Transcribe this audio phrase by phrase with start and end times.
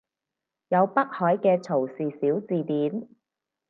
[0.69, 3.07] 有北海嘅曹氏小字典